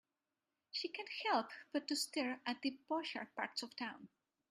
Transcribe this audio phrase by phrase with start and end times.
[0.71, 4.07] She can't help but to stare at the posher parts of town.